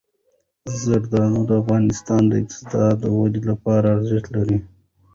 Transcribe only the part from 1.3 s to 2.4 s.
د افغانستان د